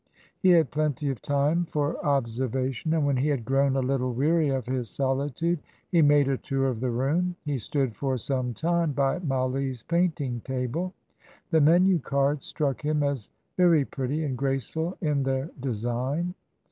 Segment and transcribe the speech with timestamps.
[0.39, 4.49] He had plenty of time for observation, and when he had grown a little weary
[4.49, 5.59] of his solitude,
[5.91, 7.35] he made a tour of the room.
[7.45, 10.95] He stood for some time by Mollie's painting table.
[11.51, 16.33] The menu cards struck him as very pretty and graceful in their design.